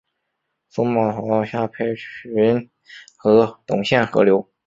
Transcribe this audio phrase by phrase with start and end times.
[0.69, 1.95] 苏茂逃到下邳
[2.33, 2.71] 郡
[3.17, 4.51] 和董宪合流。